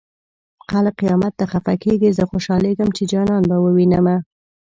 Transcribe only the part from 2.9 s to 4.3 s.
چې جانان به ووينمه